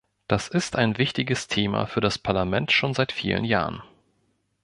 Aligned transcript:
Das 0.27 0.47
ist 0.47 0.77
ein 0.77 0.97
wichtiges 0.97 1.47
Thema 1.47 1.85
für 1.85 2.01
das 2.01 2.17
Parlament 2.17 2.71
schon 2.71 2.95
seit 2.95 3.11
vielen 3.11 3.45
Jahren. 3.45 3.83